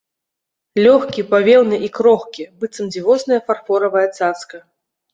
[0.85, 4.69] Лёгкі, павеўны і крохкі, быццам дзівосная фарфоравая цацка.